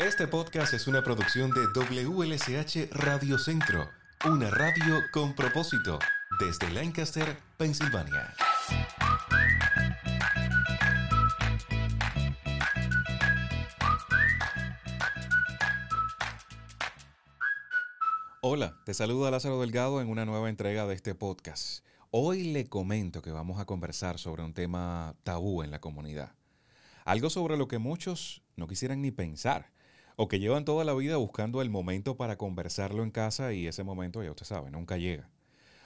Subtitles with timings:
[0.00, 3.86] Este podcast es una producción de WLSH Radio Centro,
[4.24, 5.98] una radio con propósito,
[6.40, 8.32] desde Lancaster, Pensilvania.
[18.40, 21.84] Hola, te saluda Lázaro Delgado en una nueva entrega de este podcast.
[22.10, 26.32] Hoy le comento que vamos a conversar sobre un tema tabú en la comunidad.
[27.04, 29.70] Algo sobre lo que muchos no quisieran ni pensar
[30.22, 33.84] o que llevan toda la vida buscando el momento para conversarlo en casa y ese
[33.84, 35.30] momento, ya usted sabe, nunca llega.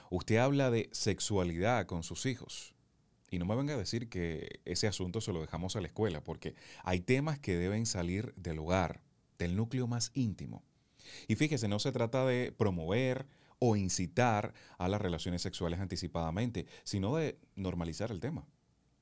[0.09, 2.75] Usted habla de sexualidad con sus hijos.
[3.31, 6.21] Y no me venga a decir que ese asunto se lo dejamos a la escuela,
[6.21, 6.53] porque
[6.83, 8.99] hay temas que deben salir del hogar,
[9.39, 10.65] del núcleo más íntimo.
[11.29, 13.27] Y fíjese, no se trata de promover
[13.59, 18.45] o incitar a las relaciones sexuales anticipadamente, sino de normalizar el tema.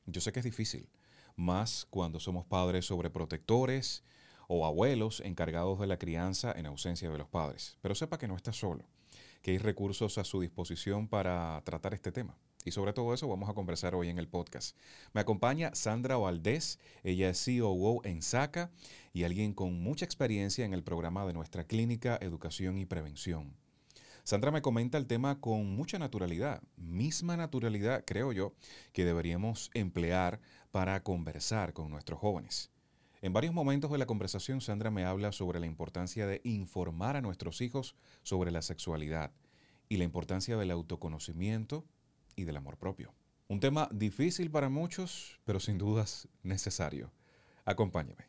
[0.05, 0.89] Yo sé que es difícil,
[1.35, 4.03] más cuando somos padres sobreprotectores,
[4.47, 7.77] o abuelos encargados de la crianza en ausencia de los padres.
[7.81, 8.85] Pero sepa que no está solo,
[9.41, 12.37] que hay recursos a su disposición para tratar este tema.
[12.65, 14.77] Y sobre todo eso vamos a conversar hoy en el podcast.
[15.13, 18.71] Me acompaña Sandra Valdés, ella es COO en SACA
[19.11, 23.53] y alguien con mucha experiencia en el programa de nuestra clínica Educación y Prevención.
[24.23, 28.53] Sandra me comenta el tema con mucha naturalidad, misma naturalidad, creo yo,
[28.93, 30.39] que deberíamos emplear
[30.71, 32.72] para conversar con nuestros jóvenes.
[33.23, 37.21] En varios momentos de la conversación, Sandra me habla sobre la importancia de informar a
[37.21, 39.31] nuestros hijos sobre la sexualidad
[39.87, 41.85] y la importancia del autoconocimiento
[42.35, 43.13] y del amor propio.
[43.47, 47.13] Un tema difícil para muchos, pero sin dudas necesario.
[47.63, 48.25] Acompáñeme.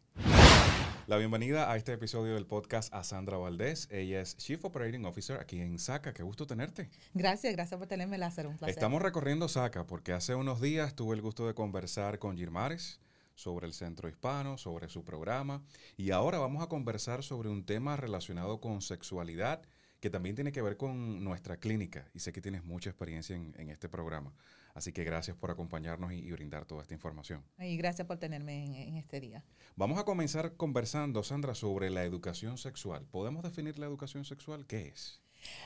[1.08, 3.88] La bienvenida a este episodio del podcast a Sandra Valdés.
[3.90, 6.14] Ella es Chief Operating Officer aquí en SACA.
[6.14, 6.88] Qué gusto tenerte.
[7.14, 8.50] Gracias, gracias por tenerme, Lázaro.
[8.50, 8.72] Un placer.
[8.76, 13.00] Estamos recorriendo SACA porque hace unos días tuve el gusto de conversar con Girmares
[13.34, 15.62] sobre el Centro Hispano, sobre su programa.
[15.96, 19.62] Y ahora vamos a conversar sobre un tema relacionado con sexualidad
[20.04, 22.06] que también tiene que ver con nuestra clínica.
[22.12, 24.34] Y sé que tienes mucha experiencia en, este programa.
[24.74, 27.42] Así que gracias por acompañarnos y, brindar toda esta información.
[27.58, 29.42] Y gracias por tenerme en, este día.
[29.76, 33.06] Vamos a comenzar conversando, Sandra, sobre la educación sexual.
[33.10, 34.66] ¿Podemos definir la educación sexual?
[34.66, 35.22] ¿Qué es?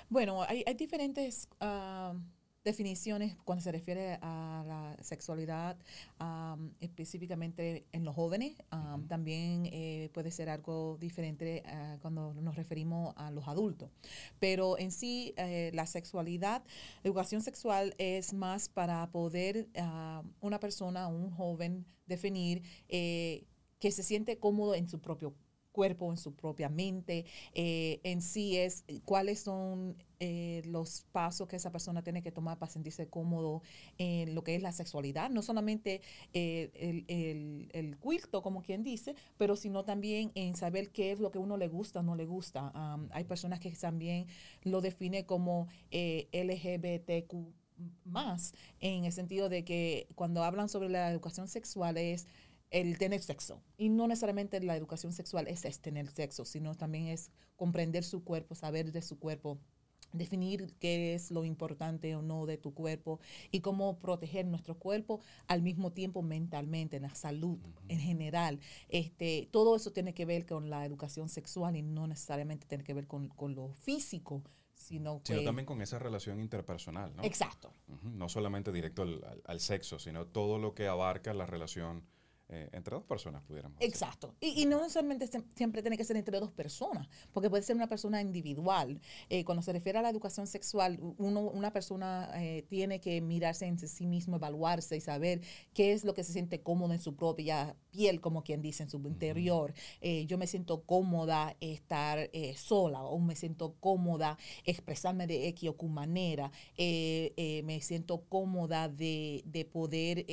[0.09, 1.49] Bueno, hay, diferentes...
[1.59, 2.15] Ah,
[2.65, 5.77] definiciones cuando se refiere a la sexualidad,
[6.81, 8.57] específicamente en los jóvenes.
[9.09, 13.91] También eh, puede ser algo diferente ah, cuando nos referimos a los adultos.
[14.39, 16.63] Pero en sí, eh, la sexualidad,
[17.05, 23.45] educación sexual es más para poder uh, una persona, un joven, definir eh,
[23.79, 25.48] que se siente cómodo en su propio cuerpo,
[25.87, 27.25] en su propia mente,
[27.55, 32.59] eh, en sí es cuáles son eh, los pasos que esa persona tiene que tomar
[32.59, 33.63] para sentirse cómodo
[33.99, 36.01] en lo que es la sexualidad, no solamente
[36.33, 41.31] eh, el, el, culto, como quien dice, pero sino también en saber qué es lo
[41.31, 42.73] que uno le gusta o no le gusta.
[43.13, 44.27] hay personas que también
[44.65, 47.35] lo definen como LGBTQ
[48.05, 52.27] más, en el sentido de que cuando hablan sobre la educación sexual es
[52.71, 53.63] el tener sexo.
[53.77, 58.55] Y no necesariamente la educación sexual es, tener sexo, sino también es comprender su cuerpo,
[58.55, 59.59] saber de su cuerpo,
[60.13, 63.21] definir qué es lo importante o no de tu cuerpo
[63.51, 67.59] y cómo proteger nuestro cuerpo al mismo tiempo mentalmente, en la salud
[67.89, 68.61] en general.
[68.89, 72.95] Este, todo eso tiene que ver con la educación sexual y no necesariamente tiene que
[72.95, 74.43] ver con, lo físico,
[74.75, 77.23] sino, que, también con esa relación interpersonal, ¿no?
[77.25, 77.73] Exacto.
[78.03, 79.05] No solamente directo
[79.45, 82.05] al, sexo, sino todo lo que abarca la relación
[82.51, 83.77] eh, entre dos personas pudiéramos.
[83.79, 84.35] Exacto.
[84.41, 88.23] Y, no necesariamente siempre tiene que ser entre dos personas, porque puede ser una persona
[88.23, 89.03] individual.
[89.29, 93.67] Eh, cuando se refiere a la educación sexual, uno, una persona eh, tiene que mirarse
[93.67, 95.43] en sí mismo, evaluarse y saber
[95.75, 98.89] qué es lo que se siente cómodo en su propia piel, como quien dice, en
[98.89, 99.75] su interior.
[100.27, 105.89] yo me siento cómoda estar sola o me siento cómoda expresarme de X o Q
[105.89, 106.51] manera.
[106.79, 110.25] me siento cómoda de, de poder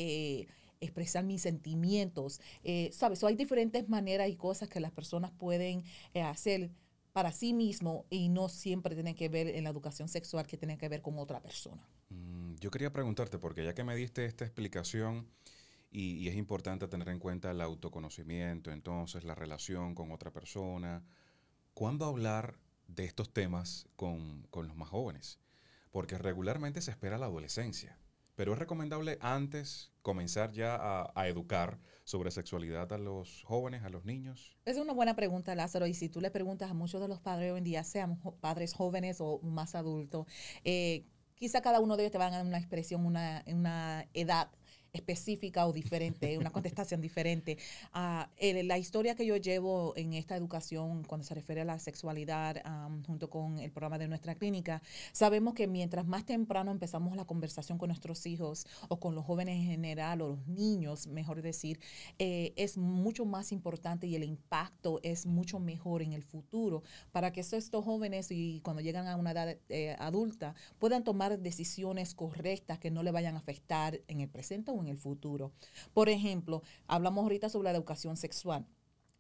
[0.85, 2.41] expresar mis sentimientos.
[2.63, 3.23] Eh, ¿Sabes?
[3.23, 6.71] hay diferentes maneras y cosas que las personas pueden eh, hacer
[7.15, 10.77] para sí mismo y no siempre tienen que ver en la educación sexual que tienen
[10.77, 11.87] que ver con otra persona.
[12.09, 15.25] Mm, yo quería preguntarte, porque ya que me diste esta explicación
[15.89, 21.05] y, y, es importante tener en cuenta el autoconocimiento, entonces la relación con otra persona,
[21.73, 25.39] ¿cuándo hablar de estos temas con, con los más jóvenes?
[25.91, 27.97] Porque regularmente se espera la adolescencia.
[28.35, 30.77] Pero es recomendable antes comenzar ya
[31.15, 34.57] a, educar sobre sexualidad a los jóvenes, a los niños.
[34.65, 35.87] Es una buena pregunta, Lázaro.
[35.87, 38.73] Y si tú le preguntas a muchos de los padres hoy en día, sean padres
[38.73, 40.27] jóvenes o más adultos,
[40.63, 41.05] eh,
[41.35, 44.51] quizá cada uno de ellos te van a dar una expresión, una, una edad
[44.95, 47.57] específica o diferente, una contestación diferente.
[47.93, 52.61] Ah, la historia que yo llevo en esta educación cuando se refiere a la sexualidad,
[53.05, 54.81] junto con el programa de nuestra clínica,
[55.11, 59.55] sabemos que mientras más temprano empezamos la conversación con nuestros hijos o con los jóvenes
[59.59, 61.79] en general o los niños, mejor decir,
[62.19, 67.31] eh, es mucho más importante y el impacto es mucho mejor en el futuro para
[67.31, 72.79] que estos jóvenes y cuando llegan a una edad eh, adulta puedan tomar decisiones correctas
[72.79, 75.51] que no le vayan a afectar en el presente o en el futuro.
[75.93, 78.65] Por ejemplo, hablamos ahorita sobre la educación sexual.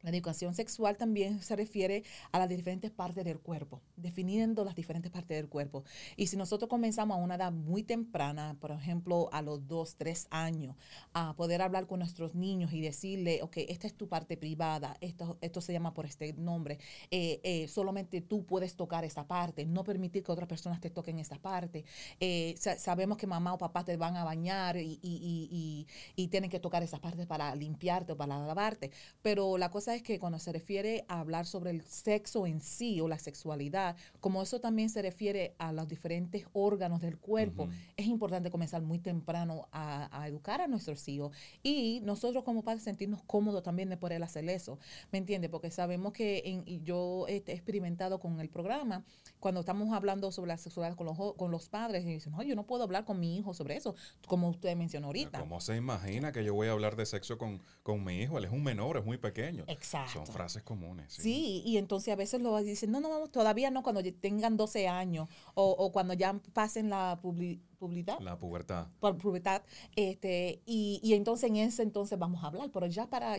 [0.05, 5.11] La educación sexual también se refiere a las diferentes partes del cuerpo, definiendo las diferentes
[5.11, 5.83] partes del cuerpo.
[6.15, 10.27] Y si nosotros comenzamos a una edad muy temprana, por ejemplo, a los dos, tres
[10.29, 10.75] años,
[11.13, 15.39] a poder hablar con nuestros niños y decirle, ok, esta es tu parte privada, esto,
[15.41, 16.77] esto se llama por este nombre,
[17.09, 21.17] eh, eh, solamente tú puedes tocar esa parte, no permitir que otras personas te toquen
[21.17, 21.83] esa parte.
[22.19, 26.59] Eh, sabemos que mamá o papá te van a bañar y, y, y tienen que
[26.59, 28.91] tocar esas partes para limpiarte o para lavarte,
[29.23, 33.01] pero la cosa es que cuando se refiere a hablar sobre el sexo en sí
[33.01, 38.05] o la sexualidad, como eso también se refiere a los diferentes órganos del cuerpo, es
[38.05, 43.63] importante comenzar muy temprano a, educar a nuestros hijos y nosotros como padres sentirnos cómodos
[43.63, 44.79] también de poder hacer eso,
[45.11, 45.49] ¿me entiende?
[45.49, 49.03] Porque sabemos que en, yo he experimentado con el programa,
[49.39, 52.55] cuando estamos hablando sobre la sexualidad con los, con los padres, y dicen, no, yo
[52.55, 53.95] no puedo hablar con mi hijo sobre eso,
[54.27, 55.39] como usted mencionó ahorita.
[55.39, 58.37] ¿Cómo se imagina que yo voy a hablar de sexo con, con mi hijo?
[58.37, 59.65] Él es un menor, es muy pequeño.
[59.81, 61.13] Son frases comunes.
[61.13, 61.61] Sí.
[61.65, 65.27] y entonces a veces lo dicen, no, no, vamos, todavía no, cuando tengan 12 años
[65.53, 68.19] o, o cuando ya pasen la publicidad.
[68.19, 68.87] La pubertad.
[68.99, 69.63] Por pubertad.
[69.95, 73.37] Este, y, y entonces en ese entonces vamos a hablar, pero ya para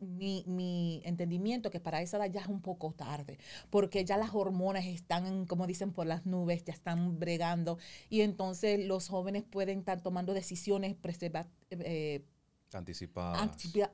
[0.00, 3.38] mi, mi, entendimiento que para esa edad ya es un poco tarde,
[3.70, 7.78] porque ya las hormonas están, como dicen, por las nubes, ya están bregando,
[8.08, 10.96] y entonces los jóvenes pueden estar tomando decisiones
[11.70, 12.24] eh,
[12.74, 13.40] Anticipadas.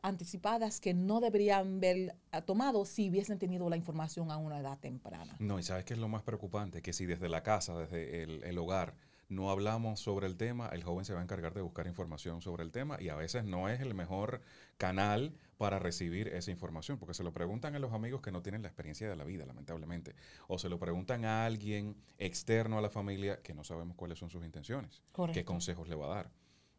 [0.03, 4.79] anticipadas que no deberían haber ah, tomado si hubiesen tenido la información a una edad
[4.79, 5.37] temprana.
[5.39, 8.59] No, y sabes qué es lo más preocupante, que si desde la casa, desde el,
[8.59, 8.95] hogar,
[9.29, 12.63] no hablamos sobre el tema, el joven se va a encargar de buscar información sobre
[12.63, 14.41] el tema y a veces no es el mejor
[14.79, 18.63] canal para recibir esa información, porque se lo preguntan a los amigos que no tienen
[18.63, 20.15] la experiencia de la vida, lamentablemente,
[20.47, 24.31] o se lo preguntan a alguien externo a la familia que no sabemos cuáles son
[24.31, 25.03] sus intenciones,
[25.33, 26.31] qué consejos le va a dar.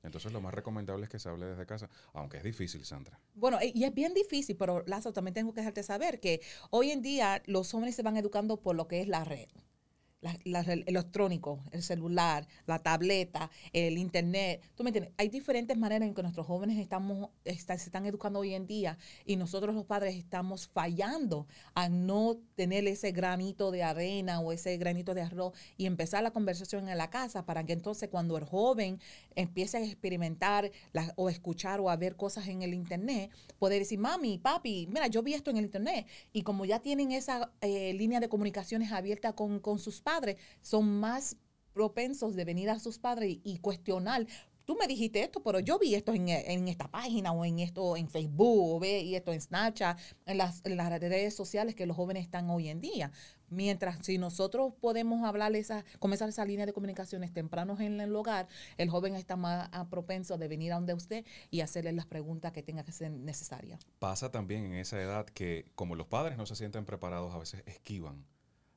[0.04, 3.20] Entonces lo más recomendable es que se hable desde casa, aunque es difícil, Sandra.
[3.36, 7.02] Bueno, y es bien difícil, pero Lazo, también tengo que dejarte saber que hoy en
[7.02, 9.50] día los jóvenes se van educando por lo que es la red
[10.22, 14.62] la, el electrónico, el celular, la tableta, el internet.
[14.76, 15.14] ¿Tú me entiendes?
[15.18, 19.38] Hay diferentes maneras en que nuestros jóvenes estamos, se están educando hoy en día y
[19.38, 25.14] nosotros los padres estamos fallando a no tener ese granito de arena o ese granito
[25.14, 29.00] de arroz y empezar la conversación en la casa para que entonces cuando el joven
[29.36, 30.72] empiece a experimentar
[31.16, 35.24] o escuchar o a ver cosas en el internet, poder decir, mami, papi, mira, yo
[35.24, 39.34] vi esto en el internet y como ya tienen esa eh, línea de comunicaciones abierta
[39.34, 40.09] con, con sus padres
[40.62, 41.38] son más
[41.74, 44.26] propensos de venir a sus padres y, cuestionar
[44.66, 48.08] tú me dijiste esto, pero yo vi esto en, esta página o en esto en
[48.08, 49.98] Facebook o ve y esto en Snapchat,
[50.28, 53.12] en las, redes sociales que los jóvenes están hoy en día.
[53.50, 58.48] Mientras si nosotros podemos hablar esa, comenzar esa línea de comunicaciones tempranos en el hogar,
[58.78, 62.62] el joven está más propenso de venir a donde usted y hacerle las preguntas que
[62.62, 63.88] tenga que ser necesarias.
[63.98, 67.64] Pasa también en esa edad que como los padres no se sienten preparados, a veces
[67.66, 68.24] esquivan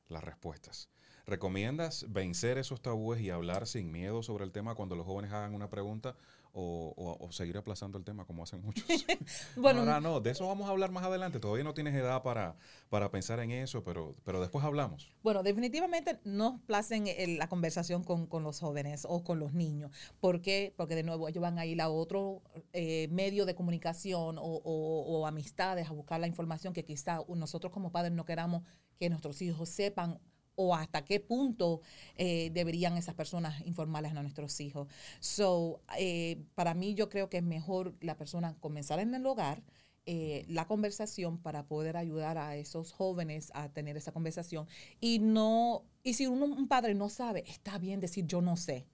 [0.07, 0.89] las respuestas.
[1.25, 5.55] ¿Recomiendas vencer esos tabúes y hablar sin miedo sobre el tema cuando los jóvenes hagan
[5.55, 6.15] una pregunta
[6.51, 8.85] o, seguir aplazando el tema como hacen muchos?
[9.55, 11.39] bueno, no, no, de eso vamos a hablar más adelante.
[11.39, 12.57] Todavía no tienes edad para,
[12.89, 15.13] para pensar en eso, pero, pero después hablamos.
[15.23, 17.05] Bueno, definitivamente no placen
[17.37, 19.91] la conversación con, los jóvenes o con los niños.
[20.19, 20.73] ¿Por qué?
[20.75, 22.41] Porque de nuevo ellos van a ir a otro
[22.73, 27.93] eh, medio de comunicación o, o amistades a buscar la información que quizá nosotros como
[27.93, 28.63] padres no queramos
[28.99, 30.19] que nuestros hijos sepan
[30.55, 31.81] o hasta qué punto
[32.15, 34.87] eh, deberían esas personas informarles a nuestros hijos.
[35.19, 39.63] So, eh, para mí yo creo que es mejor la persona comenzar en el hogar,
[40.05, 44.67] eh, la conversación para poder ayudar a esos jóvenes a tener esa conversación
[44.99, 48.85] y no, y si uno, un padre no sabe, está bien decir yo no sé.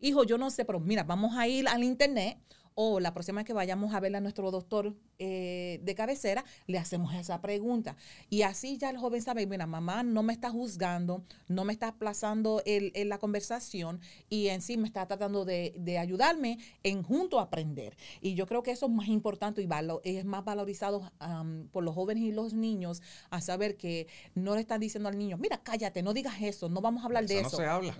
[0.00, 2.38] Hijo, yo no sé, pero mira, vamos a ir al internet
[2.74, 6.78] o la próxima vez que vayamos a ver a nuestro doctor eh, de cabecera, le
[6.78, 7.96] hacemos esa pregunta.
[8.30, 11.88] Y así ya el joven sabe, mira, mamá no me está juzgando, no me está
[11.88, 17.44] aplazando el, la conversación y en sí me está tratando de, ayudarme en junto a
[17.44, 17.96] aprender.
[18.20, 21.12] Y yo creo que eso es más importante y es más valorizado
[21.70, 25.36] por los jóvenes y los niños a saber que no le están diciendo al niño,
[25.38, 27.50] mira, cállate, no digas eso, no vamos a hablar de eso.
[27.50, 27.96] No se habla.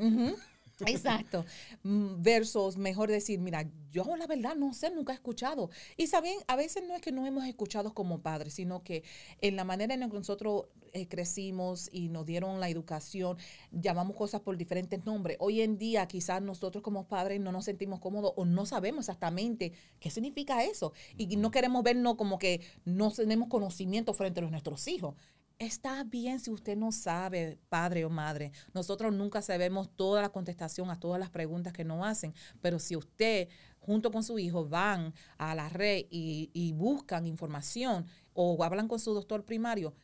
[0.86, 1.44] Exacto.
[1.82, 5.70] Mm, versus mejor decir, mira, yo la verdad no sé, nunca he escuchado.
[5.96, 9.04] Y saben, a veces no es que no hemos escuchado como padres, sino que
[9.40, 13.36] en la manera en la que nosotros eh, crecimos y nos dieron la educación,
[13.72, 15.36] llamamos cosas por diferentes nombres.
[15.40, 19.72] Hoy en día quizás nosotros como padres no nos sentimos cómodos o no sabemos exactamente
[20.00, 20.92] qué significa eso.
[21.16, 25.14] Y no queremos vernos como que no tenemos conocimiento frente a nuestros hijos.
[25.58, 28.50] Está bien si usted no sabe, padre o madre.
[28.72, 32.96] Nosotros nunca sabemos toda la contestación a todas las preguntas que nos hacen, pero si
[32.96, 38.98] usted junto con su hijo van a la red y, buscan información o hablan con
[38.98, 39.94] su doctor primario,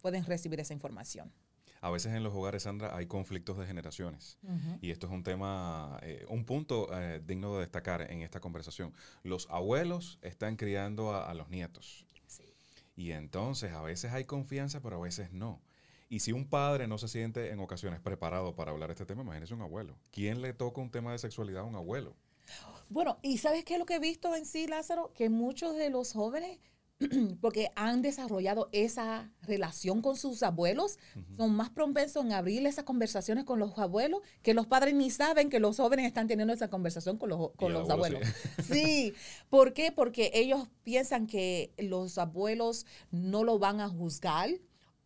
[0.00, 1.32] pueden recibir esa información.
[1.80, 4.38] A veces en los hogares, Sandra, hay conflictos de generaciones.
[4.80, 8.94] Y esto es un tema, eh, un punto eh, digno de destacar en esta conversación.
[9.22, 12.06] Los abuelos están criando a los nietos.
[12.96, 15.60] Y entonces a veces hay confianza, pero a veces no.
[16.08, 19.54] Y si un padre no se siente en ocasiones preparado para hablar este tema, imagínese
[19.54, 19.96] un abuelo.
[20.10, 22.16] ¿Quién le toca un tema de sexualidad a un abuelo?
[22.88, 25.12] Bueno, y ¿sabes qué es lo que he visto en sí, Lázaro?
[25.14, 26.58] Que muchos de los jóvenes
[27.40, 30.98] porque han desarrollado esa relación con sus abuelos,
[31.36, 35.48] son más propensos en abrir esas conversaciones con los abuelos, que los padres ni saben
[35.48, 38.20] que los jóvenes están teniendo esa conversación con los, con los abuelos.
[38.70, 39.14] Sí.
[39.48, 39.90] ¿por qué?
[39.90, 44.50] Porque ellos piensan que los abuelos no lo van a juzgar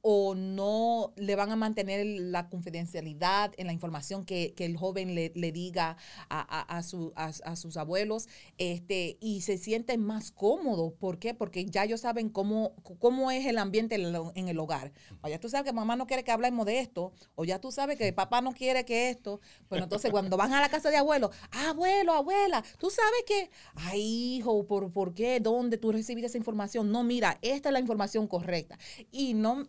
[0.06, 5.30] o no le van a mantener la confidencialidad en la información que, el joven le,
[5.30, 5.96] diga
[6.28, 10.92] a, su, a, sus abuelos este, y se sienten más cómodos.
[10.92, 11.32] ¿Por qué?
[11.32, 14.92] Porque ya ellos saben cómo, cómo es el ambiente en el hogar.
[15.22, 17.72] O ya tú sabes que mamá no quiere que hablemos de esto, o ya tú
[17.72, 19.40] sabes que papá no quiere que esto.
[19.70, 24.34] Pero entonces cuando van a la casa de abuelo, abuelo, abuela, tú sabes que, ay
[24.36, 25.40] hijo, ¿por, ¿por qué?
[25.40, 26.92] ¿Dónde tú recibiste esa información?
[26.92, 28.78] No, mira, esta es la información correcta.
[29.10, 29.64] Y no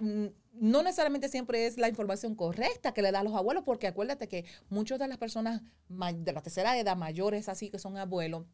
[0.60, 4.28] no necesariamente siempre es la información correcta que le da a los abuelos, porque acuérdate
[4.28, 8.46] que muchas de las personas de la tercera edad, mayores así que son abuelos,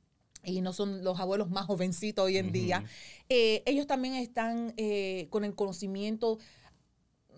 [0.44, 2.84] y no son los abuelos más jovencitos hoy en día,
[3.30, 6.40] eh, ellos también están eh, con el conocimiento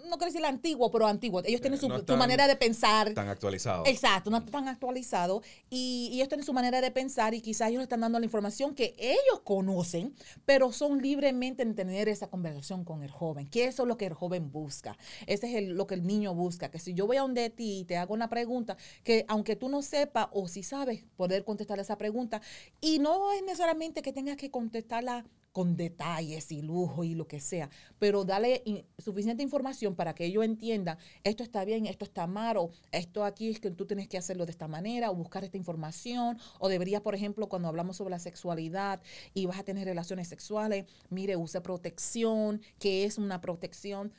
[0.10, 1.42] no quiero decir antiguo, pero antiguo.
[1.46, 3.14] Ellos tienen su, manera de pensar.
[3.14, 3.84] Tan actualizado.
[3.86, 5.42] Exacto, no tan actualizado.
[5.70, 8.94] Y, ellos tienen su manera de pensar y quizás ellos están dando la información que
[8.98, 10.14] ellos conocen,
[10.46, 14.06] pero son libremente en tener esa conversación con el joven, que eso es lo que
[14.06, 14.98] el joven busca.
[15.26, 17.86] Ese es lo que el niño busca, que si yo voy a donde ti y
[17.86, 21.98] te hago una pregunta, que aunque tú no sepas o si sabes, poder contestar esa
[21.98, 22.42] pregunta.
[22.82, 27.40] Y no es necesariamente que tengas que contestarla con detalles y lujo y lo que
[27.40, 27.70] sea,
[28.00, 28.64] pero dale
[28.98, 33.50] suficiente información para que ellos entiendan, esto está bien, esto está mal, o esto aquí
[33.50, 37.02] es que tú tienes que hacerlo de esta manera, o buscar esta información, o deberías,
[37.02, 39.02] por ejemplo, cuando hablamos sobre la sexualidad
[39.34, 44.12] y vas a tener relaciones sexuales, mire, use protección, que es una protección.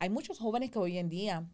[0.00, 1.48] Hay muchos jóvenes que hoy en día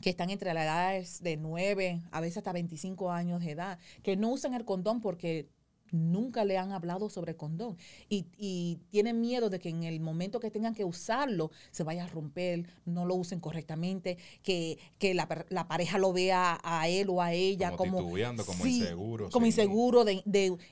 [0.00, 4.16] que están entre las edades de 9 a veces hasta 25 años de edad, que
[4.16, 5.50] no usan el condón porque
[5.92, 7.76] nunca le han hablado sobre condón
[8.08, 12.04] y, y, tienen miedo de que en el momento que tengan que usarlo se vaya
[12.04, 14.78] a romper, no lo usen correctamente, que,
[15.14, 19.30] la, pareja lo vea a él o a ella como, como inseguro.
[19.30, 20.04] Como inseguro.
[20.04, 20.22] De,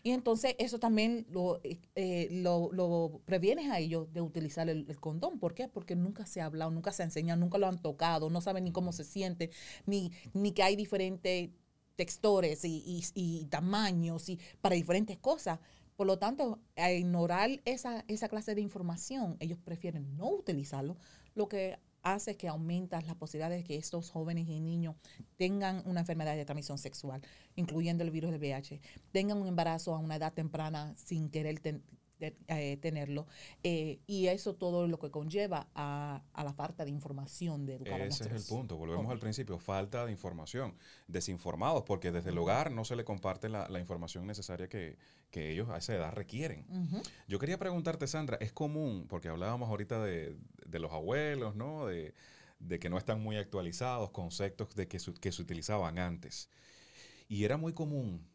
[0.03, 5.01] y entonces eso también lo, eh, lo, lo, previenes a ellos de utilizar el, el,
[5.01, 5.39] condón.
[5.39, 5.69] ¿Por qué?
[5.69, 8.65] Porque nunca se ha hablado, nunca se ha enseñado, nunca lo han tocado, no saben
[8.65, 9.51] ni cómo se siente,
[9.87, 11.51] ni, ni que hay diferentes
[12.01, 15.59] textores y, tamaños y para diferentes cosas.
[15.97, 20.97] Por lo tanto, a ignorar esa, esa clase de información, ellos prefieren no utilizarlo,
[21.35, 24.97] lo que hace que aumenta las posibilidades de que estos jóvenes y niños
[25.37, 27.21] tengan una enfermedad de transmisión sexual,
[27.55, 28.81] incluyendo el virus del VIH,
[29.13, 31.61] tengan un embarazo a una edad temprana sin querer
[32.21, 33.27] eh, tenerlo.
[33.63, 38.25] Eh, y eso todo lo que conlleva a, la falta de información de educar Ese
[38.25, 38.77] es el punto.
[38.77, 39.59] Volvemos al principio.
[39.59, 40.75] Falta de información.
[41.09, 44.97] Desinformados, porque desde el hogar no se le comparte la, información necesaria que,
[45.33, 46.67] ellos a esa edad requieren.
[47.29, 50.37] Yo quería preguntarte, Sandra, es común, porque hablábamos ahorita de,
[50.73, 51.87] los abuelos, ¿no?
[51.87, 52.15] De,
[52.79, 56.51] que no están muy actualizados, conceptos de que, que se utilizaban antes.
[57.29, 58.27] Y era muy común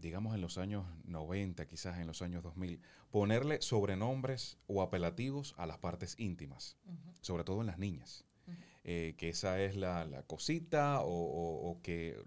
[0.00, 5.66] digamos en los años 90, quizás en los años 2000, ponerle sobrenombres o apelativos a
[5.66, 6.76] las partes íntimas,
[7.20, 8.24] sobre todo en las niñas.
[8.84, 12.22] Eh, que esa es la, cosita o, que...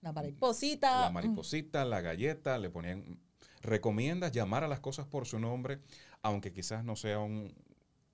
[0.00, 1.00] La mariposita.
[1.00, 3.18] La mariposita, la galleta, le ponían...
[3.60, 5.80] Recomiendas llamar a las cosas por su nombre,
[6.22, 7.52] aunque quizás no sea un,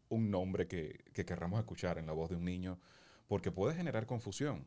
[0.09, 2.79] nombre que, que querramos escuchar en la voz de un niño,
[3.27, 4.65] porque puede generar confusión.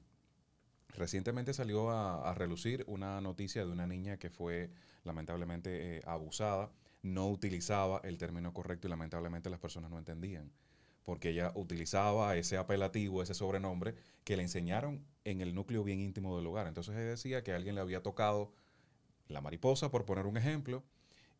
[0.96, 4.72] Recientemente salió a, relucir una noticia de una niña que fue
[5.04, 6.72] lamentablemente eh, abusada,
[7.04, 10.52] no utilizaba el término correcto y lamentablemente las personas no entendían.
[11.04, 16.36] porque ella utilizaba ese apelativo, ese sobrenombre que le enseñaron en el núcleo bien íntimo
[16.36, 16.68] del hogar.
[16.68, 18.52] Entonces ella decía que alguien le había tocado
[19.30, 20.84] la mariposa, por poner un ejemplo,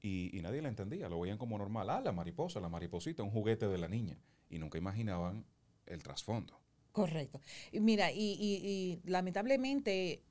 [0.02, 1.90] y, y nadie la entendía, lo veían como normal.
[1.90, 4.18] Ah, la mariposa, la mariposita, un juguete de la niña.
[4.50, 5.46] Y nunca imaginaban
[5.86, 6.60] el trasfondo.
[6.98, 7.40] Correcto.
[7.74, 10.24] Mira, y, lamentablemente,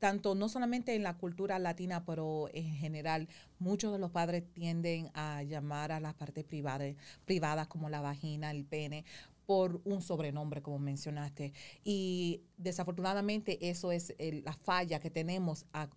[0.00, 3.28] tanto no solamente en la cultura latina, pero en general,
[3.60, 8.50] muchos de los padres tienden a llamar a las partes privadas, privadas como la vagina,
[8.50, 9.04] el pene,
[9.46, 11.52] por un sobrenombre, como mencionaste.
[11.84, 15.88] Y desafortunadamente eso es la falla que tenemos a,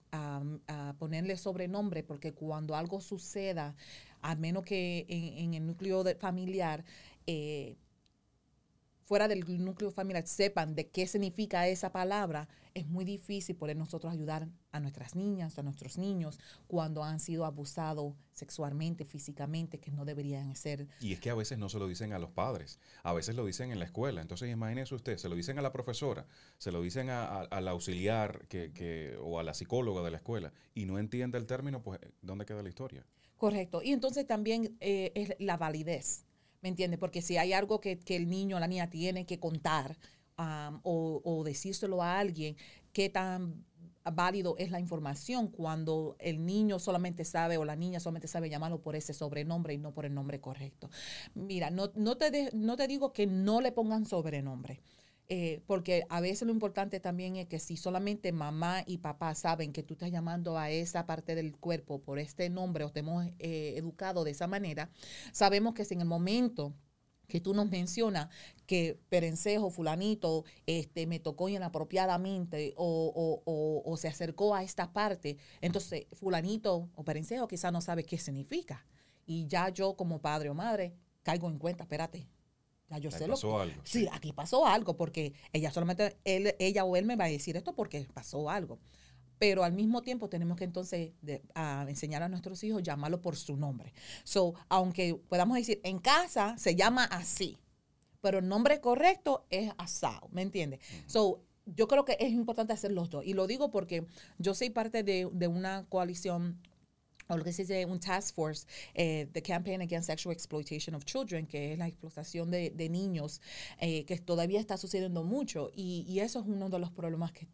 [1.00, 3.75] ponerle sobrenombre, porque cuando algo suceda,
[4.21, 6.85] a menos que en, el núcleo familiar,
[7.25, 7.75] eh,
[9.05, 14.12] fuera del núcleo familiar sepan de qué significa esa palabra, es muy difícil poder nosotros
[14.12, 20.03] ayudar a nuestras niñas, a nuestros niños, cuando han sido abusados sexualmente, físicamente, que no
[20.05, 20.88] deberían ser.
[21.00, 23.45] Y es que a veces no se lo dicen a los padres, a veces lo
[23.45, 24.21] dicen en la escuela.
[24.21, 26.25] Entonces imagínese usted, se lo dicen a la profesora,
[26.57, 30.85] se lo dicen a- auxiliar que, que- o a la psicóloga de la escuela y
[30.85, 33.05] no entiende el término, pues ¿dónde queda la historia?
[33.38, 33.81] Correcto.
[33.83, 36.25] Y entonces también eh, es la validez,
[36.65, 37.00] ¿me entiendes?
[37.00, 39.98] Porque si hay algo que, que el niño o la niña tiene que contar
[40.84, 42.57] o, o decírselo a alguien,
[42.91, 43.63] ¿qué tan
[44.13, 48.81] válido es la información cuando el niño solamente sabe o la niña solamente sabe llamarlo
[48.81, 50.89] por ese sobrenombre y no por el nombre correcto?
[51.36, 54.81] Mira, no, no, te, de- no te digo que no le pongan sobrenombre.
[55.27, 59.74] Eh, porque a veces lo importante también es que si solamente mamá y papá saben
[59.74, 63.25] que tú estás llamando a esa parte del cuerpo por este nombre o te hemos
[63.39, 64.91] eh, educado de esa manera,
[65.32, 66.74] sabemos que si en el momento
[67.27, 68.29] que tú nos mencionas
[68.67, 74.94] que Perencejo, fulanito, este, me tocó inapropiadamente o, o- o- o se acercó a esta
[74.94, 78.86] parte, entonces fulanito o Perencejo quizás no sabe qué significa.
[79.25, 82.27] Y ya yo como padre o madre caigo en cuenta, espérate,
[82.89, 83.82] ya yo Ahí sé lo pasó algo.
[83.84, 87.58] Sí, aquí pasó algo, porque ella solamente, él, ella o él me va a decir
[87.58, 88.80] esto porque pasó algo.
[89.38, 93.36] Pero al mismo tiempo tenemos que entonces de- a enseñar a nuestros hijos llamarlo por
[93.36, 93.94] su nombre.
[94.24, 97.58] So, aunque podamos decir, en casa se llama así,
[98.22, 100.80] pero el nombre correcto es asado, ¿me entiendes?
[101.06, 103.25] So, yo creo que es importante hacer los dos.
[103.25, 104.05] Y lo digo porque
[104.38, 106.62] yo soy parte de, de una coalición
[107.27, 111.05] o lo que se dice un task force, eh, the Campaign Against Sexual Exploitation of
[111.05, 113.42] Children, que es la explotación de, niños,
[113.79, 115.72] eh, que todavía está sucediendo mucho.
[115.75, 117.46] Y, y eso es uno de los problemas que,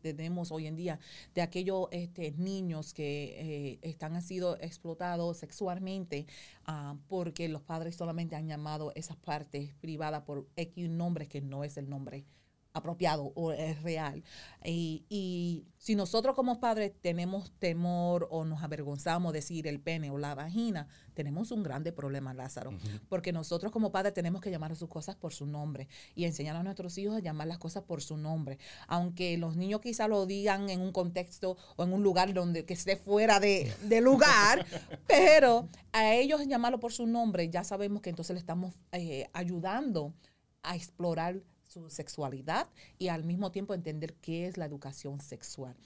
[0.00, 1.00] tenemos hoy en día,
[1.34, 6.26] de aquellos este, niños que eh, están, han sido explotados sexualmente
[6.66, 11.64] ah, porque los padres solamente han llamado esas partes privadas por X nombres que no
[11.64, 12.24] es el nombre
[12.72, 14.22] apropiado o es real.
[14.64, 20.10] Y, y si nosotros como padres tenemos temor o nos avergonzamos de decir el pene
[20.10, 22.70] o la vagina, tenemos un grande problema, Lázaro.
[23.08, 26.56] Porque nosotros como padres tenemos que llamar a sus cosas por su nombre y enseñar
[26.56, 28.58] a nuestros hijos a llamar las cosas por su nombre.
[28.86, 32.74] Aunque los niños quizá lo digan en un contexto o en un lugar donde que
[32.74, 34.66] esté fuera de, de lugar,
[35.06, 40.14] pero a ellos llamarlo por su nombre, ya sabemos que entonces le estamos eh, ayudando
[40.62, 45.76] a explorar su sexualidad y al mismo tiempo entender qué es la educación sexual.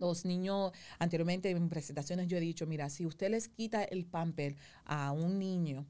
[0.00, 4.56] Los niños, anteriormente en presentaciones yo he dicho, mira, si usted les quita el pamper
[4.84, 5.86] a un niño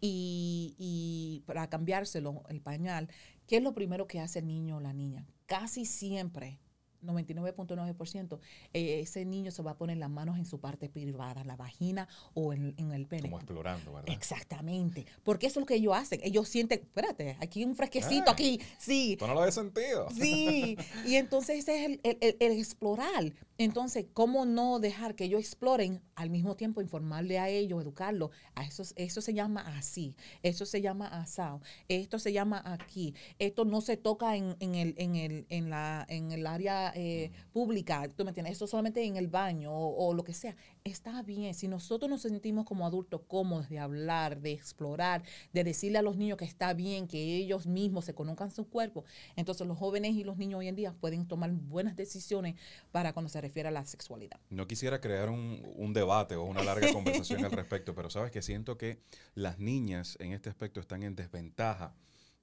[0.00, 3.08] y, y para cambiárselo, el pañal,
[3.46, 5.26] ¿qué es lo primero que hace el niño o la niña?
[5.46, 6.58] Casi siempre,
[7.04, 8.38] 99.9%,
[8.72, 12.08] eh, ese niño se va a poner las manos en su parte privada, la vagina
[12.34, 13.22] o en, en el pene.
[13.22, 14.12] Como explorando, ¿verdad?
[14.14, 16.20] Exactamente, porque eso es lo que ellos hacen.
[16.22, 18.32] Ellos sienten, espérate, aquí hay un fresquecito, Ah.
[18.32, 20.08] aquí, sí, Tú no lo habías sentido.
[20.10, 23.32] Sí, y entonces ese es el, el- el- el explorar.
[23.56, 28.30] Entonces, ¿cómo no dejar que ellos exploren al mismo tiempo informarle a ellos, educarlos?
[28.56, 33.64] A eso, eso se llama así, eso se llama asado, esto se llama aquí, esto
[33.64, 38.08] no se toca en, en el, en, el, en, la, en el área eh, pública,
[38.16, 38.52] ¿tú me entiendes?
[38.52, 40.56] Esto solamente en el baño o, o lo que sea.
[40.84, 45.98] Está bien, si nosotros nos sentimos como adultos cómodos de hablar, de explorar, de decirle
[45.98, 49.04] a los niños que está bien, que ellos mismos se conozcan su cuerpo,
[49.36, 52.54] entonces los jóvenes y los niños hoy en día pueden tomar buenas decisiones
[52.92, 54.38] para cuando se refiere a la sexualidad.
[54.50, 58.42] No quisiera crear un, un debate o una larga conversación al respecto, pero sabes que
[58.42, 58.98] siento que
[59.34, 61.94] las niñas en este aspecto están en desventaja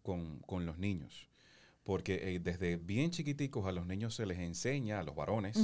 [0.04, 1.31] con, con los niños.
[1.84, 5.58] Porque eh, desde bien chiquiticos a los niños se les enseña, a los varones,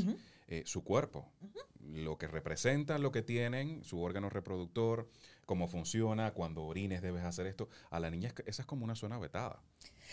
[0.47, 1.32] eh, su cuerpo,
[1.80, 5.10] lo que representan, lo que tienen, su órgano reproductor,
[5.45, 7.69] cómo funciona, cuando orines debes hacer esto.
[7.91, 9.62] A la niña esa es como una zona vetada.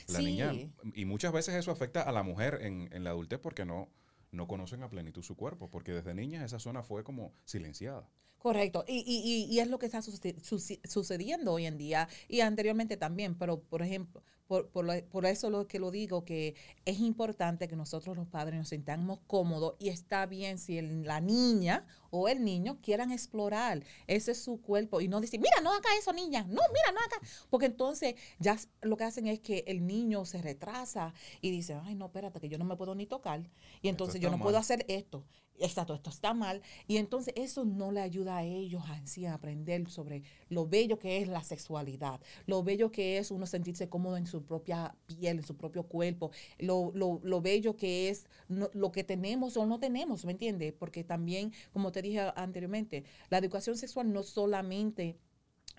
[0.09, 0.25] La Sí.
[0.27, 0.53] niña,
[0.95, 3.89] y muchas veces eso afecta a la mujer en, en la adultez porque no,
[4.33, 8.09] no conocen a plenitud su cuerpo, porque desde niñas esa zona fue como silenciada.
[8.45, 13.39] Correcto, y, y, y, es lo que está sucediendo hoy en día y anteriormente también,
[13.39, 16.55] pero por ejemplo, por, por, eso lo que lo digo, que
[16.85, 21.87] es importante que nosotros los padres nos sintamos cómodos y está bien si la niña
[22.11, 23.83] o el niño quieran explorar.
[24.07, 26.43] Ese es su cuerpo y no decir, mira, no haga eso, niña.
[26.43, 27.27] No, mira, no haga.
[27.49, 31.95] Porque entonces ya lo que hacen es que el niño se retrasa y dice, ay,
[31.95, 33.49] no, espérate, que yo no me puedo ni tocar.
[33.81, 35.25] Y entonces yo no puedo hacer esto.
[35.61, 36.63] Exacto, esto está mal.
[36.89, 41.19] Y entonces eso no le ayuda a ellos así a aprender sobre lo bello que
[41.19, 45.45] es la sexualidad, lo bello que es uno sentirse cómodo en su propia piel, en
[45.45, 50.25] su propio cuerpo, lo, lo, lo bello que es lo que tenemos o no tenemos,
[50.25, 50.73] ¿me entiendes?
[50.73, 55.17] Porque también, como te dije anteriormente, la educación sexual no solamente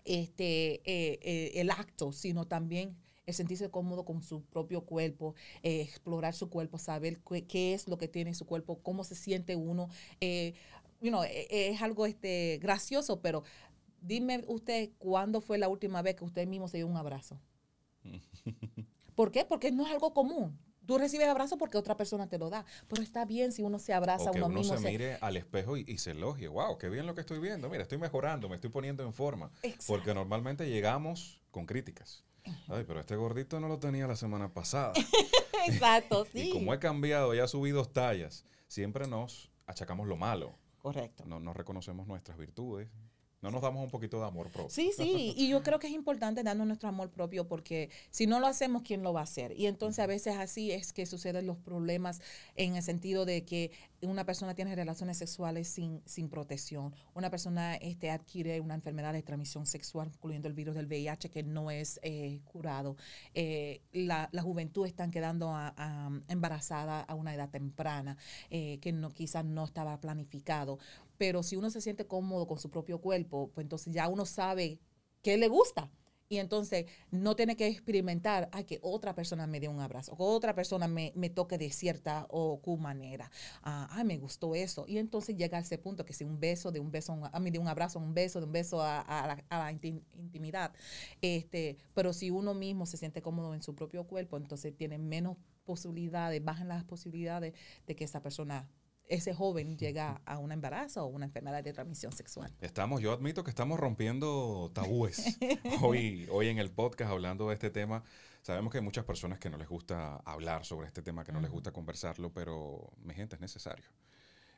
[0.05, 5.81] este, eh, eh, el acto, sino también el sentirse cómodo con su propio cuerpo, eh,
[5.81, 9.89] explorar su cuerpo, saber qué, es lo que tiene su cuerpo, cómo se siente uno.
[10.21, 10.53] Eh,
[11.01, 13.43] you know, e, e, es algo este, gracioso, pero
[14.01, 17.39] dime usted cuándo fue la última vez que usted mismo se dio un abrazo.
[19.15, 19.45] ¿Por qué?
[19.45, 20.57] Porque no es algo común.
[20.85, 22.63] Tú recibes abrazo porque otra persona te lo da.
[22.88, 24.77] Pero está bien si uno se abraza uno mismo.
[24.77, 26.47] se, mire al espejo y, se elogie.
[26.47, 27.69] Wow, qué bien lo que estoy viendo.
[27.69, 29.49] Mira, estoy mejorando, me estoy poniendo en forma.
[29.88, 32.23] Porque normalmente llegamos con críticas.
[32.67, 34.93] Ay, pero este gordito no lo tenía la semana pasada.
[35.67, 36.49] Exacto, sí.
[36.49, 40.58] y como he cambiado, ya subido tallas, siempre nos achacamos lo malo.
[40.79, 41.25] Correcto.
[41.25, 42.89] No, no reconocemos nuestras virtudes,
[43.45, 44.71] no nos damos un poquito de amor propio.
[44.71, 48.39] Sí, sí, y yo creo que es importante darnos nuestro amor propio porque si no
[48.39, 49.53] lo hacemos, ¿quién lo va a hacer?
[49.55, 52.21] Y entonces a veces así es que suceden los problemas
[52.55, 57.75] en el sentido de que una persona tiene relaciones sexuales sin, sin protección, una persona
[57.75, 61.99] este, adquiere una enfermedad de transmisión sexual, incluyendo el virus del VIH, que no es
[62.03, 62.97] eh, curado.
[63.34, 65.51] Eh, la, juventud están quedando
[66.27, 68.15] embarazada a una edad temprana,
[68.51, 70.77] eh, que no quizás no estaba planificado
[71.17, 74.80] pero si uno se siente cómodo con su propio cuerpo, pues entonces ya uno sabe
[75.21, 75.91] qué le gusta.
[76.28, 80.23] Y entonces no tiene que experimentar, ay, que otra persona me dé un abrazo, que
[80.23, 83.30] otra persona me, toque de cierta o cu manera.
[83.62, 84.86] Ah, ay, me gustó eso.
[84.88, 87.51] Y entonces llega a ese punto que si un beso, de un beso, a mí
[87.51, 90.73] de un abrazo, un beso, de un beso a, la, intimidad.
[91.21, 95.38] Este, pero si uno mismo se siente cómodo en su propio cuerpo, entonces tiene menos
[95.63, 97.54] posibilidades, bajan las posibilidades
[97.86, 98.67] de que esa persona
[99.08, 102.54] ese joven llega a un embarazo o una enfermedad de transmisión sexual.
[102.62, 105.38] Estamos, yo admito que estamos rompiendo tabúes
[105.82, 108.04] hoy, hoy en el podcast hablando de este tema.
[108.41, 111.41] Sabemos que hay muchas personas que no les gusta hablar sobre este tema, que no
[111.41, 113.86] les gusta conversarlo, pero mi gente es necesario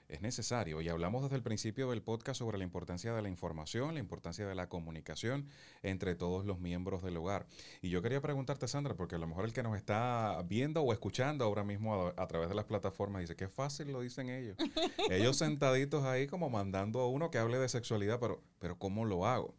[0.07, 0.81] es necesario.
[0.81, 4.47] Y hablamos desde el principio del podcast sobre la importancia de la información, la importancia
[4.47, 5.47] de la comunicación
[5.83, 7.45] entre todos los miembros del hogar.
[7.81, 10.93] Y yo quería preguntarte, Sandra, porque a lo mejor el que nos está viendo o
[10.93, 14.57] escuchando ahora mismo a, través de las plataformas dice, qué fácil lo dicen ellos.
[15.09, 19.25] ellos sentaditos ahí como mandando a uno que hable de sexualidad, pero, pero ¿cómo lo
[19.25, 19.55] hago?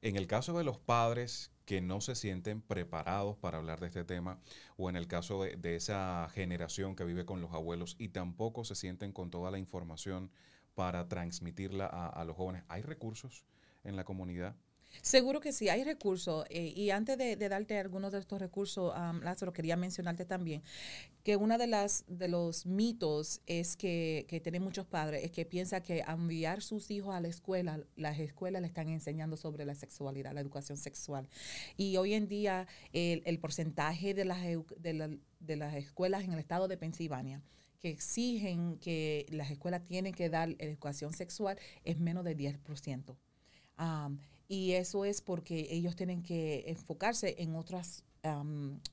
[0.00, 4.04] En el caso de los padres que no se sienten preparados para hablar de este
[4.04, 4.40] tema,
[4.76, 8.74] o en el caso de, esa generación que vive con los abuelos y tampoco se
[8.74, 10.30] sienten con toda la información
[10.74, 13.44] para transmitirla a los jóvenes, ¿hay recursos
[13.82, 14.54] en la comunidad?
[15.02, 16.44] Seguro que sí, hay recursos.
[16.50, 20.62] Eh, y antes de, darte algunos de estos recursos, Lázaro, quería mencionarte también
[21.22, 25.44] que uno de, las, de los mitos es que, que tienen muchos padres es que
[25.44, 29.74] piensa que enviar sus hijos a la escuela, las escuelas le están enseñando sobre la
[29.74, 31.28] sexualidad, la educación sexual.
[31.76, 36.66] Y hoy en día el, porcentaje de las, de, de las escuelas en el estado
[36.66, 37.42] de Pensilvania
[37.80, 43.16] que exigen que las escuelas tienen que dar educación sexual es menos del 10%.
[44.48, 48.02] Y eso es porque ellos tienen que enfocarse en otros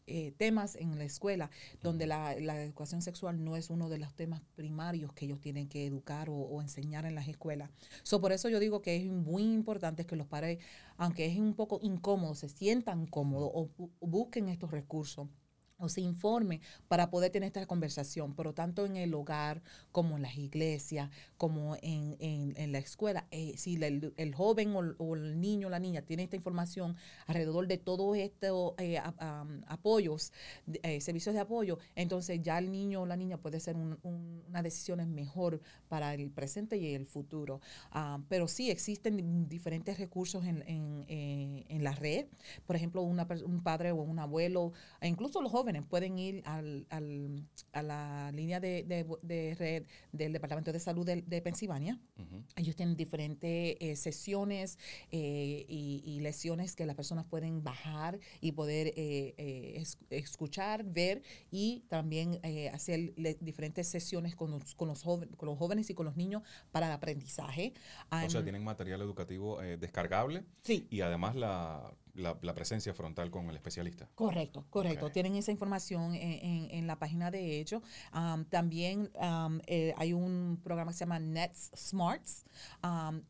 [0.07, 1.49] eh, temas en la escuela,
[1.81, 5.85] donde la, educación sexual no es uno de los temas primarios que ellos tienen que
[5.85, 7.69] educar o, enseñar en las escuelas.
[8.03, 10.59] So, por eso yo digo que es muy importante que los padres,
[10.97, 15.27] aunque es un poco incómodo, se sientan cómodos o busquen estos recursos
[15.77, 19.61] o se informe para poder tener esta conversación, pero tanto en el hogar
[19.91, 25.39] como en las iglesias, como en, en, la escuela, eh, si el, joven o, el
[25.39, 26.95] niño o la niña tiene esta información
[27.27, 28.99] alrededor de todos estos eh,
[29.67, 30.31] apoyos,
[30.83, 33.99] eh, servicios de apoyo, entonces ya el niño o la niña puede ser un,
[34.47, 37.59] una decisión mejor para el presente y el futuro.
[37.91, 42.27] Ah, pero sí existen diferentes recursos en, en, en la red,
[42.65, 46.43] por ejemplo, una, un padre o un abuelo, e incluso los jóvenes, jóvenes pueden ir
[46.45, 51.41] al, al, a la línea de, de, de, red del Departamento de Salud de, de
[51.41, 51.99] Pensilvania.
[52.19, 52.43] Ujú.
[52.55, 54.77] Ellos tienen diferentes eh, sesiones
[55.11, 60.83] eh, y, y lecciones que las personas pueden bajar y poder eh, eh, es- escuchar,
[60.83, 65.57] ver y también eh, hacer le- diferentes sesiones con los, con, los joven- con los
[65.57, 67.73] jóvenes y con los niños para el aprendizaje.
[68.11, 73.49] O sea, tienen material educativo descargable sí, y además la, la- la presencia frontal con
[73.49, 74.09] el especialista.
[74.15, 75.11] Correcto, correcto.
[75.11, 77.81] Tienen esa información en, en- en la página de ellos.
[78.11, 82.45] Am, también am, eh, hay un programa que se llama Nets Smarts.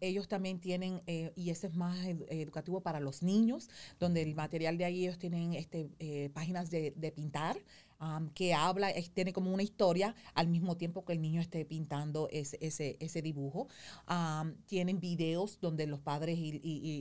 [0.01, 3.69] Ellos también tienen, eh, y ese es más ed- educativo para los niños,
[3.99, 7.57] donde el material de ahí ellos tienen este, eh, páginas de, de pintar.
[7.99, 12.27] Am, que habla, tiene como una historia al mismo tiempo que el niño esté pintando
[12.31, 13.67] ese, ese, ese dibujo.
[14.05, 16.59] Am, tienen videos donde los padres y,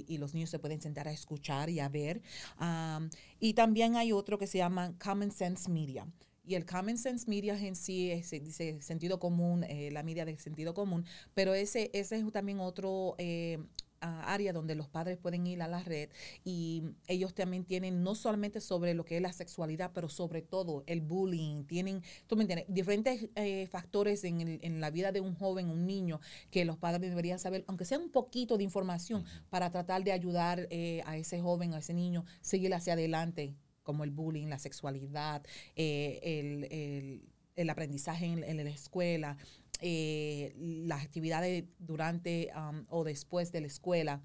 [0.09, 2.23] y- los niños se pueden sentar a escuchar y a ver.
[3.41, 6.07] Y también hay otro que se llama Common Sense Media.
[6.47, 10.39] Y el Common Sense Media en sí es, dice sentido común, eh, la media de
[10.39, 13.59] sentido común, pero ese, ese es también otro eh,
[14.05, 16.09] área donde los padres pueden ir a la red
[16.45, 20.85] y ellos también tienen no solamente sobre lo que es la sexualidad, pero sobre todo
[20.87, 25.21] el bullying, tienen, tú me entiendes, diferentes eh, factores en, el- en la vida de
[25.21, 29.25] un joven, un niño, que los padres deberían saber, aunque sea un poquito de información,
[29.51, 34.05] para tratar de ayudar eh, a ese joven, a ese niño, seguir hacia adelante, como
[34.05, 35.43] el bullying, la sexualidad,
[35.77, 39.37] eh, el, el- el aprendizaje en, en la escuela,
[39.81, 44.23] eh, las actividades durante um, o después de la escuela.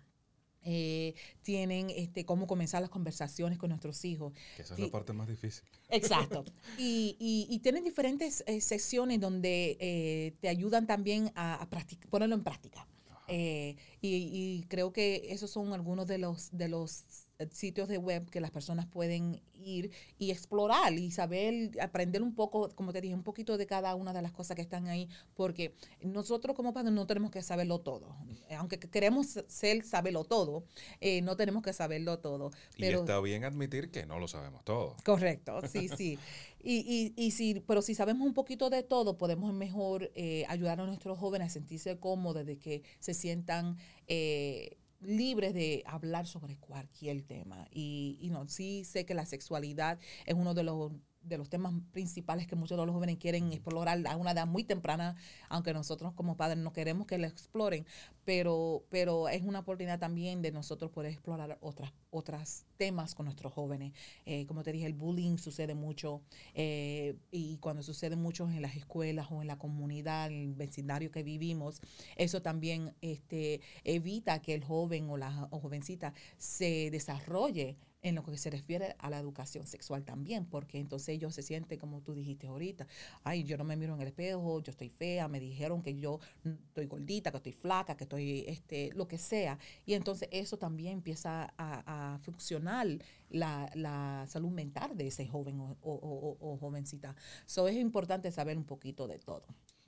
[0.62, 4.33] eh, tienen este, cómo comenzar las conversaciones con nuestros hijos.
[4.57, 4.85] Que esa es Sí.
[4.88, 5.63] la parte más difícil.
[5.89, 6.43] Exacto.
[6.77, 11.69] Y, y, y tienen diferentes eh, secciones donde eh, te ayudan también a, a
[12.09, 12.85] ponerlo en práctica.
[13.29, 18.29] Eh, y, y creo que esos son algunos de los, de los sitios de web
[18.29, 23.13] que las personas pueden ir y explorar y saber, aprender un poco, como te dije,
[23.13, 26.93] un poquito de cada una de las cosas que están ahí, porque nosotros como padres
[26.93, 28.15] no tenemos que saberlo todo.
[28.57, 30.65] Aunque queremos ser saberlo todo,
[30.99, 32.51] eh, no tenemos que saberlo todo.
[32.75, 34.97] y está bien admitir que no lo sabemos todo.
[35.05, 36.19] Correcto, sí, sí.
[36.62, 40.81] Y, y, y si, pero si sabemos un poquito de todo, podemos mejor eh, ayudar
[40.81, 43.77] a nuestros jóvenes a sentirse cómodos, de que se sientan
[44.08, 47.67] eh, libres de hablar sobre cualquier tema.
[47.71, 51.73] Y, y no, sí sé que la sexualidad es uno de los de los temas
[51.91, 55.15] principales que muchos de los jóvenes quieren explorar a una edad muy temprana,
[55.49, 57.86] aunque nosotros como padres no queremos que lo exploren,
[58.25, 63.53] pero, pero es una oportunidad también de nosotros poder explorar otras, otras temas con nuestros
[63.53, 63.93] jóvenes.
[64.25, 66.21] Eh, como te dije, el bullying sucede mucho
[66.53, 71.12] eh, y cuando sucede mucho en las escuelas o en la comunidad, en el vecindario
[71.12, 71.82] que vivimos,
[72.15, 78.23] eso también este, evita que el joven o la o jovencita se desarrolle en lo
[78.23, 82.13] que se refiere a la educación sexual también, porque entonces ellos se sienten, como tú
[82.13, 82.88] dijiste ahorita,
[83.23, 86.19] ay, yo no me miro en el espejo, yo estoy fea, me dijeron que yo
[86.45, 89.59] estoy gordita, que estoy flaca, que estoy, este, lo que sea.
[89.85, 92.88] Y entonces eso también empieza a, a funcionar
[93.29, 97.15] la, la salud mental de ese joven o, o- o- jovencita.
[97.45, 99.43] So es importante saber un poquito de todo.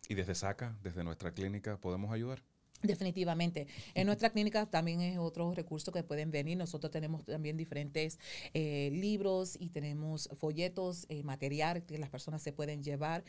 [0.10, 2.44] Y desde SACA, desde nuestra clínica, podemos ayudar.
[2.84, 3.68] Definitivamente.
[3.94, 6.58] En nuestra clínica también es otro recurso que pueden venir.
[6.58, 8.18] Nosotros tenemos también diferentes
[8.54, 13.24] eh, libros y tenemos folletos, eh, material que las personas se pueden llevar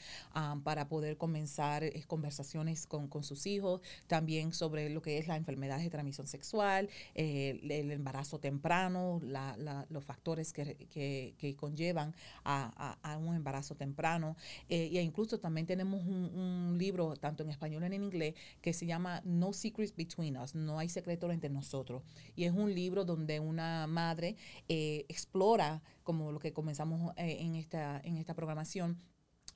[0.65, 3.81] para poder comenzar eh, conversaciones con, sus hijos.
[4.07, 9.87] También sobre lo que es la enfermedad de transmisión sexual, eh, el, embarazo temprano, la-
[9.91, 13.35] los factores que, que- que conllevan a, a- a un
[13.77, 14.37] temprano.
[14.69, 18.73] Eh, e incluso también tenemos un, un libro, tanto en español como en inglés, que
[18.73, 22.03] se llama No Secrets Between Us, No hay secreto entre nosotros.
[22.37, 24.37] Y es un libro donde una madre
[24.69, 28.99] eh, explora, como lo que comenzamos eh, en, esta, en esta programación,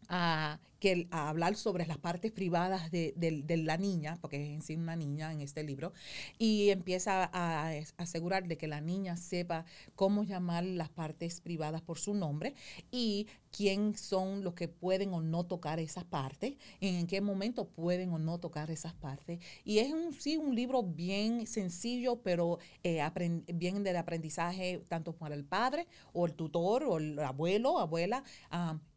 [0.08, 4.48] a, que, a hablar sobre las partes privadas de, de- de la niña, porque es
[4.50, 5.92] en sí una niña en este libro,
[6.38, 9.64] y empieza a, asegurar de que la niña sepa
[9.94, 12.54] cómo llamar las partes privadas por su nombre
[12.90, 18.12] y quién son los que pueden o no tocar esas partes, en qué momento pueden
[18.12, 19.40] o no tocar esas partes.
[19.64, 23.00] Y es un, sí un libro bien sencillo, pero eh,
[23.54, 28.22] bien del aprendizaje tanto para el padre o el tutor o el abuelo, abuela,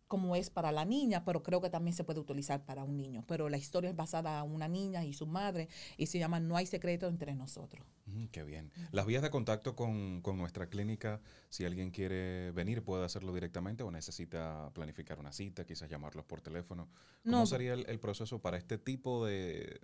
[0.09, 3.23] como es para la niña, pero creo que también se puede utilizar para un niño.
[3.27, 6.57] Pero la historia es basada en una niña y su madre y se llama No
[6.57, 7.85] hay secreto entre nosotros.
[8.07, 8.71] Mm, qué bien.
[8.91, 13.83] Las vías de contacto con, con nuestra clínica, si alguien quiere venir, puede hacerlo directamente
[13.83, 16.89] o necesita planificar una cita, quizás llamarlos por teléfono.
[17.29, 19.79] ¿Cómo No, sería el, el proceso para este tipo de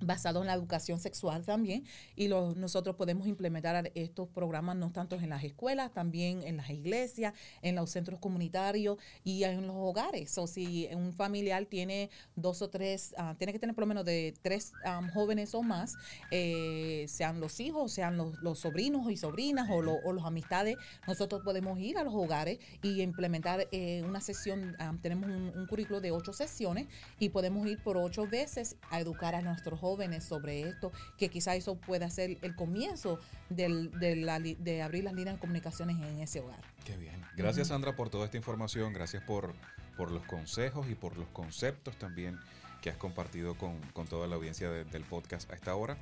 [0.00, 1.84] basado en la educación sexual también
[2.16, 7.34] y nosotros podemos implementar estos programas no tanto en las escuelas, también en las iglesias,
[7.62, 10.36] en los centros comunitarios y en los hogares.
[10.38, 14.04] O si un familiar tiene dos o tres, ah, tiene que tener por lo menos
[14.04, 14.72] de tres
[15.14, 15.94] jóvenes o más,
[16.30, 21.78] eh, sean los hijos, sean los, sobrinos y sobrinas o, o los amistades, nosotros podemos
[21.78, 26.32] ir a los hogares y implementar eh, una sesión, tenemos un, un currículo de ocho
[26.32, 26.86] sesiones
[27.18, 29.85] y podemos ir por ocho veces a educar a nuestros jóvenes
[30.20, 33.18] sobre esto, que quizá eso pueda ser el comienzo
[33.50, 36.60] del, de, la, de, abrir las líneas de comunicaciones en ese hogar.
[36.84, 37.22] Qué bien.
[37.36, 38.92] Gracias, Sandra, por toda esta información.
[38.92, 39.54] Gracias por,
[39.96, 42.38] por los consejos y por los conceptos también
[42.82, 45.96] que has compartido con, con toda la audiencia del podcast a esta hora.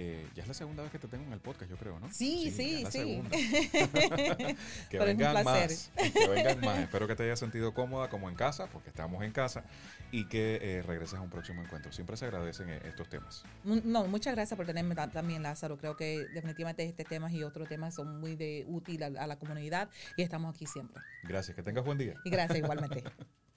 [0.00, 2.08] Eh, ya es la segunda vez que te tengo en el podcast, yo creo, ¿no?
[2.12, 3.20] Sí, sí, sí.
[4.90, 5.90] que vengan más.
[5.96, 6.78] Que vengan más.
[6.78, 9.64] Espero que te hayas sentido cómoda como en casa, porque estamos en casa,
[10.12, 11.90] y que eh, regreses a un próximo encuentro.
[11.90, 13.42] Siempre se agradecen eh, estos temas.
[13.64, 15.78] No, muchas gracias por tenerme también, Lázaro.
[15.78, 19.88] Creo que definitivamente este tema y otros temas son muy de útil a la comunidad
[20.16, 21.02] y estamos aquí siempre.
[21.24, 22.14] Gracias, que tengas buen día.
[22.24, 23.02] Y gracias igualmente.